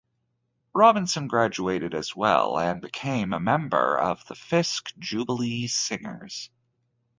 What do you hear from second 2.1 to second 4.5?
well and became a member of the